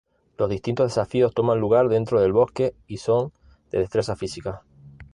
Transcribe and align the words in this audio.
Los 0.35 0.49
distintos 0.49 0.87
desafíos 0.87 1.31
toman 1.35 1.59
lugar 1.59 1.87
dentro 1.87 2.19
del 2.19 2.33
bosque 2.33 2.73
y 2.87 2.97
son 2.97 3.31
de 3.69 3.77
destreza 3.77 4.15
física. 4.15 4.63